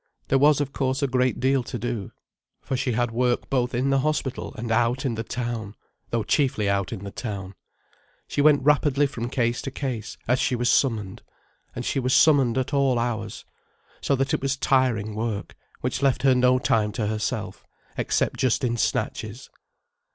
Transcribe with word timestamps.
There 0.29 0.39
was 0.39 0.59
of 0.59 0.73
course 0.73 1.03
a 1.03 1.07
great 1.07 1.39
deal 1.39 1.61
to 1.61 1.77
do, 1.77 2.11
for 2.63 2.75
she 2.75 2.93
had 2.93 3.11
work 3.11 3.51
both 3.51 3.75
in 3.75 3.91
the 3.91 3.99
hospital 3.99 4.51
and 4.57 4.71
out 4.71 5.05
in 5.05 5.13
the 5.13 5.23
town, 5.23 5.75
though 6.09 6.23
chiefly 6.23 6.67
out 6.67 6.91
in 6.91 7.03
the 7.03 7.11
town. 7.11 7.53
She 8.27 8.41
went 8.41 8.63
rapidly 8.63 9.05
from 9.05 9.29
case 9.29 9.61
to 9.61 9.69
case, 9.69 10.17
as 10.27 10.39
she 10.39 10.55
was 10.55 10.71
summoned. 10.71 11.21
And 11.75 11.85
she 11.85 11.99
was 11.99 12.15
summoned 12.15 12.57
at 12.57 12.73
all 12.73 12.97
hours. 12.97 13.45
So 14.01 14.15
that 14.15 14.33
it 14.33 14.41
was 14.41 14.57
tiring 14.57 15.13
work, 15.13 15.53
which 15.81 16.01
left 16.01 16.23
her 16.23 16.33
no 16.33 16.57
time 16.57 16.91
to 16.93 17.05
herself, 17.05 17.63
except 17.95 18.39
just 18.39 18.63
in 18.63 18.77
snatches. 18.77 19.51